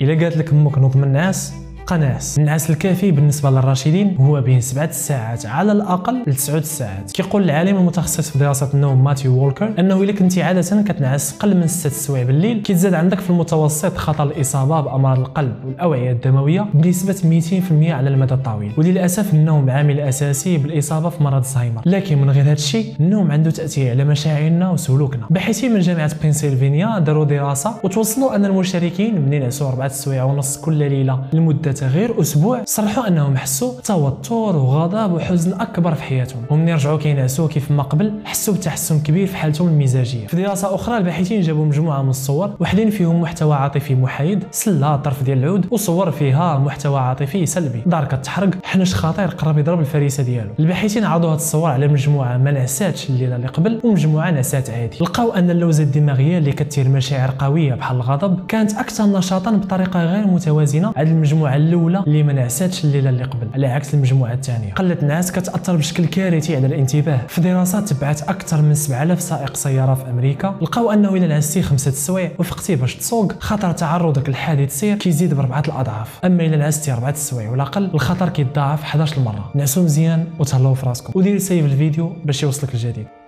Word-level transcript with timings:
إلا 0.00 0.24
قالت 0.24 0.36
لك 0.36 0.52
أمك 0.52 0.78
نوض 0.78 0.96
من 0.96 1.04
النعاس 1.04 1.52
ناعس 1.92 2.38
النعاس 2.38 2.70
الكافي 2.70 3.10
بالنسبة 3.10 3.50
للراشدين 3.50 4.16
هو 4.20 4.40
بين 4.40 4.60
7 4.60 4.90
ساعات 4.90 5.46
على 5.46 5.72
الأقل 5.72 6.22
ل 6.26 6.34
9 6.34 6.60
ساعات 6.60 7.12
كيقول 7.12 7.42
العالم 7.42 7.76
المتخصص 7.76 8.30
في 8.30 8.38
دراسة 8.38 8.68
النوم 8.74 9.04
ماتيو 9.04 9.36
وولكر 9.36 9.74
أنه 9.78 10.02
إلا 10.02 10.12
كنتي 10.12 10.42
عادة 10.42 10.82
كتنعس 10.82 11.36
أقل 11.36 11.56
من 11.56 11.66
6 11.66 11.90
سوايع 11.90 12.24
بالليل 12.24 12.62
كيتزاد 12.62 12.94
عندك 12.94 13.20
في 13.20 13.30
المتوسط 13.30 13.96
خطر 13.96 14.24
الإصابة 14.24 14.80
بأمراض 14.80 15.18
القلب 15.18 15.54
والأوعية 15.66 16.12
الدموية 16.12 16.66
بنسبة 16.74 17.40
200% 17.88 17.90
على 17.90 18.10
المدى 18.10 18.34
الطويل. 18.34 18.72
وللأسف 18.78 19.34
النوم 19.34 19.70
عامل 19.70 20.00
أساسي 20.00 20.58
بالإصابة 20.58 21.08
في 21.08 21.22
مرض 21.22 21.42
الزهايمر. 21.42 21.82
لكن 21.86 22.18
من 22.18 22.30
غير 22.30 22.42
هذا 22.44 22.52
الشيء 22.52 22.94
النوم 23.00 23.32
عنده 23.32 23.50
تأثير 23.50 23.90
على 23.90 24.04
مشاعرنا 24.04 24.70
وسلوكنا. 24.70 25.26
باحثين 25.30 25.74
من 25.74 25.80
جامعة 25.80 26.10
بنسلفانيا 26.22 26.98
داروا 26.98 27.24
دراسة 27.24 27.74
وتوصلوا 27.84 28.36
أن 28.36 28.44
المشاركين 28.44 29.20
من 29.20 29.32
ينعسوا 29.32 29.68
4 29.68 29.88
سوايع 29.88 30.24
ونص 30.24 30.58
كل 30.58 30.74
ليلة 30.74 31.24
لمدة 31.32 31.73
غير 31.82 32.20
أسبوع 32.20 32.62
صرحوا 32.64 33.08
أنهم 33.08 33.36
حسوا 33.36 33.80
توتر 33.84 34.56
وغضب 34.56 35.12
وحزن 35.12 35.60
أكبر 35.60 35.94
في 35.94 36.02
حياتهم. 36.02 36.42
ومن 36.50 36.68
رجعوا 36.68 36.98
كينعسوا 36.98 37.48
كيف 37.48 37.70
ما 37.70 37.82
قبل 37.82 38.12
حسوا 38.24 38.54
بتحسن 38.54 39.00
كبير 39.00 39.26
في 39.26 39.36
حالتهم 39.36 39.68
المزاجية. 39.68 40.26
في 40.26 40.36
دراسة 40.36 40.74
أخرى 40.74 40.96
الباحثين 40.96 41.40
جابوا 41.40 41.64
مجموعة 41.64 42.02
من 42.02 42.10
الصور 42.10 42.50
وحدين 42.60 42.90
فيهم 42.90 43.20
محتوى 43.20 43.54
عاطفي 43.54 43.94
محايد 43.94 44.44
سلة 44.50 44.96
طرف 44.96 45.22
ديال 45.22 45.38
العود 45.38 45.66
وصور 45.70 46.10
فيها 46.10 46.58
محتوى 46.58 46.98
عاطفي 46.98 47.46
سلبي. 47.46 47.82
دار 47.86 48.04
كتحرق 48.04 48.50
حنش 48.64 48.94
خطير 48.94 49.28
قرب 49.28 49.58
يضرب 49.58 49.80
الفريسة 49.80 50.22
ديالو. 50.22 50.50
الباحثين 50.58 51.04
عرضوا 51.04 51.30
هذه 51.30 51.36
الصور 51.36 51.70
على 51.70 51.88
مجموعة 51.88 52.36
ما 52.36 52.50
نعساتش 52.50 53.10
الليلة 53.10 53.36
اللي 53.36 53.46
قبل 53.46 53.80
ومجموعة 53.84 54.30
نعسات 54.30 54.70
عادي. 54.70 54.96
لقاو 55.00 55.32
أن 55.32 55.50
اللوزة 55.50 55.82
الدماغية 55.82 56.38
اللي 56.38 56.52
كتثير 56.52 56.88
مشاعر 56.88 57.34
قوية 57.38 57.74
بحال 57.74 57.96
الغضب 57.96 58.46
كانت 58.46 58.72
أكثر 58.72 59.04
نشاطا 59.06 59.50
بطريقة 59.50 60.04
غير 60.04 60.26
متوازنة. 60.26 60.92
على 60.96 61.10
المجموعة 61.10 61.56
الأولى 61.68 62.04
اللي 62.06 62.22
ما 62.22 62.32
نعساتش 62.32 62.84
الليلة 62.84 63.10
اللي 63.10 63.24
قبل 63.24 63.48
على 63.54 63.66
عكس 63.66 63.94
المجموعة 63.94 64.32
الثانية. 64.32 64.72
قله 64.72 64.96
النعاس 65.02 65.32
كتأثر 65.32 65.76
بشكل 65.76 66.06
كارثي 66.06 66.56
على 66.56 66.66
الانتباه. 66.66 67.20
في 67.28 67.40
دراسه 67.40 67.80
تبعت 67.80 68.22
أكثر 68.22 68.62
من 68.62 68.74
7000 68.74 69.20
سائق 69.20 69.56
سيارة 69.56 69.94
في 69.94 70.10
أمريكا 70.10 70.54
لقاو 70.62 70.90
أنه 70.90 71.14
الا 71.14 71.26
نعستي 71.26 71.62
خمسة 71.62 71.90
سوايع 71.90 72.30
وفقتي 72.38 72.76
باش 72.76 72.96
تسوق 72.96 73.32
خطر 73.40 73.72
تعرضك 73.72 74.28
لحادث 74.28 74.78
سير 74.80 74.96
كيزيد 74.96 75.34
بربعه 75.34 75.62
الأضعاف. 75.68 76.20
أما 76.24 76.46
الا 76.46 76.56
نعستي 76.56 76.92
أربعة 76.92 77.14
سوايع 77.14 77.50
ولا 77.50 77.62
أقل 77.62 77.90
الخطر 77.94 78.28
كيتضاعف 78.28 78.82
11 78.82 79.20
مره 79.20 79.50
نعسوا 79.54 79.82
مزيان 79.82 80.26
وتهلاو 80.38 80.74
في 80.74 80.86
راسكم. 80.86 81.12
ودير 81.16 81.38
سيف 81.38 81.64
الفيديو 81.64 82.12
باش 82.24 82.42
يوصلك 82.42 82.74
الجديد. 82.74 83.23